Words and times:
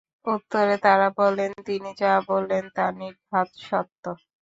উত্তরে 0.25 0.75
তারা 0.85 1.07
বলেন, 1.19 1.51
তিনি 1.67 1.89
যা 2.01 2.13
বললেন, 2.29 2.63
তা 2.75 2.85
নির্ঘাত 2.99 3.49
সত্য। 3.67 4.03